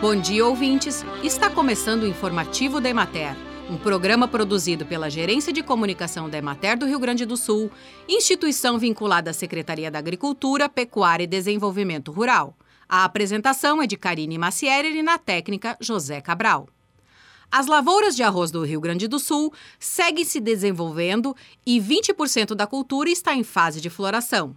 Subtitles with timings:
[0.00, 1.04] Bom dia, ouvintes.
[1.22, 3.36] Está começando o informativo da Emater,
[3.70, 7.70] um programa produzido pela Gerência de Comunicação da Emater do Rio Grande do Sul,
[8.08, 12.56] instituição vinculada à Secretaria da Agricultura, Pecuária e Desenvolvimento Rural.
[12.88, 16.68] A apresentação é de Karine Macieri e na técnica José Cabral.
[17.50, 22.66] As lavouras de arroz do Rio Grande do Sul seguem se desenvolvendo e 20% da
[22.66, 24.56] cultura está em fase de floração.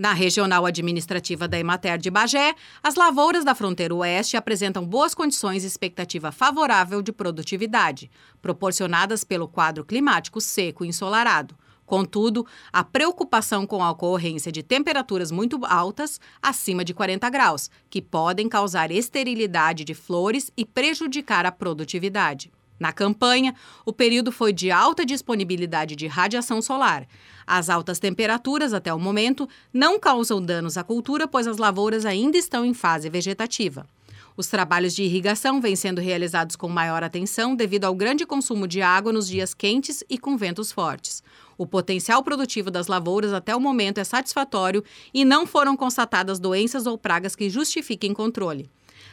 [0.00, 5.62] Na regional administrativa da Emater de Bagé, as lavouras da fronteira oeste apresentam boas condições
[5.62, 11.54] e expectativa favorável de produtividade, proporcionadas pelo quadro climático seco e ensolarado.
[11.84, 18.00] Contudo, a preocupação com a ocorrência de temperaturas muito altas, acima de 40 graus, que
[18.00, 22.50] podem causar esterilidade de flores e prejudicar a produtividade.
[22.80, 27.06] Na campanha, o período foi de alta disponibilidade de radiação solar.
[27.46, 32.38] As altas temperaturas, até o momento, não causam danos à cultura, pois as lavouras ainda
[32.38, 33.86] estão em fase vegetativa.
[34.34, 38.80] Os trabalhos de irrigação vêm sendo realizados com maior atenção devido ao grande consumo de
[38.80, 41.22] água nos dias quentes e com ventos fortes.
[41.58, 46.86] O potencial produtivo das lavouras até o momento é satisfatório e não foram constatadas doenças
[46.86, 48.70] ou pragas que justifiquem controle.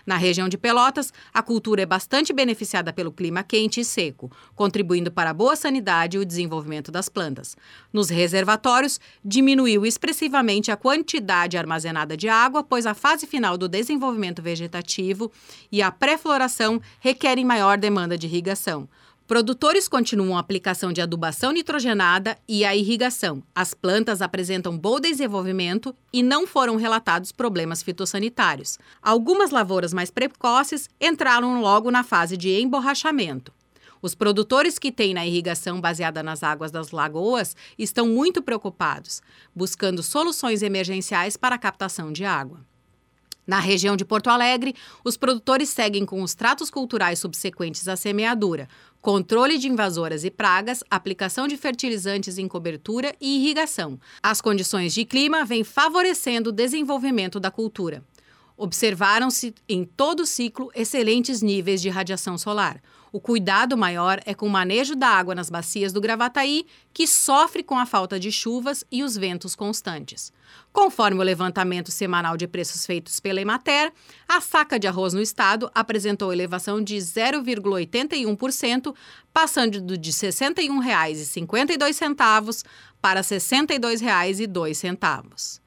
[0.08, 5.12] Na região de Pelotas, a cultura é bastante beneficiada pelo clima quente e seco, contribuindo
[5.12, 7.58] para a boa sanidade e o desenvolvimento das plantas.
[7.92, 14.42] Nos reservatórios, diminuiu expressivamente a quantidade armazenada de água, pois a fase final do desenvolvimento
[14.42, 15.30] vegetativo
[15.70, 18.88] e a pré-floração requerem maior demanda de irrigação.
[19.28, 23.44] Produtores continuam a aplicação de adubação nitrogenada e a irrigação.
[23.54, 28.80] As plantas apresentam bom desenvolvimento e não foram relatados problemas fitossanitários.
[29.02, 33.52] Algumas lavouras mais precoces entraram logo na fase de emborrachamento.
[34.02, 39.22] Os produtores que têm na irrigação baseada nas águas das lagoas estão muito preocupados,
[39.54, 42.62] buscando soluções emergenciais para a captação de água.
[43.48, 48.68] Na região de Porto Alegre, os produtores seguem com os tratos culturais subsequentes à semeadura,
[49.02, 54.00] controle de invasoras e pragas, aplicação de fertilizantes em cobertura e irrigação.
[54.22, 58.04] As condições de clima vêm favorecendo o desenvolvimento da cultura.
[58.58, 62.82] Observaram-se em todo o ciclo excelentes níveis de radiação solar.
[63.12, 67.64] O cuidado maior é com o manejo da água nas bacias do Gravataí, que sofre
[67.64, 70.34] com a falta de chuvas e os ventos constantes.
[70.74, 73.94] Conforme o levantamento semanal de preços feitos pela Emater,
[74.28, 78.94] a saca de arroz no estado apresentou elevação de 0,81%,
[79.32, 82.66] passando de R$ 61,52
[83.00, 85.67] para R$ 62,02.